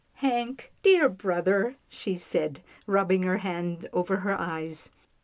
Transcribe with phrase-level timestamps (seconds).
[0.15, 4.89] "Hank, you dear brother," she said, rubbing her hand over her eyes.